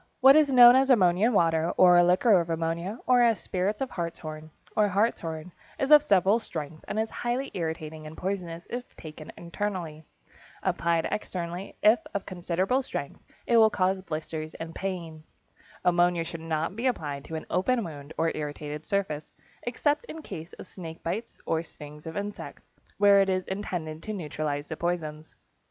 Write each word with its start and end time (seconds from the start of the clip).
= 0.13 0.19
What 0.19 0.35
is 0.35 0.51
known 0.51 0.75
as 0.75 0.89
ammonia 0.89 1.29
water, 1.31 1.69
or 1.77 2.01
liquor 2.01 2.39
of 2.41 2.49
ammonia, 2.49 2.97
or 3.05 3.21
as 3.21 3.39
spirits 3.39 3.81
of 3.81 3.91
hartshorn, 3.91 4.49
or 4.75 4.87
hartshorn, 4.87 5.51
is 5.77 5.91
of 5.91 6.01
several 6.01 6.39
strengths 6.39 6.83
and 6.87 6.99
is 6.99 7.11
highly 7.11 7.51
irritating 7.53 8.07
and 8.07 8.17
poisonous 8.17 8.65
if 8.71 8.95
taken 8.95 9.31
internally. 9.37 10.03
Applied 10.63 11.07
externally, 11.11 11.75
if 11.83 11.99
of 12.15 12.25
considerable 12.25 12.81
strength, 12.81 13.21
it 13.45 13.57
will 13.57 13.69
cause 13.69 14.01
blisters 14.01 14.55
and 14.55 14.73
pain. 14.73 15.23
Ammonia 15.85 16.23
should 16.23 16.41
not 16.41 16.75
be 16.75 16.87
applied 16.87 17.23
to 17.25 17.35
an 17.35 17.45
open 17.51 17.83
wound 17.83 18.11
or 18.17 18.35
irritated 18.35 18.87
surface, 18.87 19.27
except 19.61 20.05
in 20.05 20.23
case 20.23 20.53
of 20.53 20.65
snake 20.65 21.03
bites 21.03 21.37
or 21.45 21.61
stings 21.61 22.07
of 22.07 22.17
insects, 22.17 22.63
where 22.97 23.21
it 23.21 23.29
is 23.29 23.45
intended 23.45 24.01
to 24.01 24.13
neutralize 24.13 24.67
the 24.67 24.75
poisons. 24.75 25.35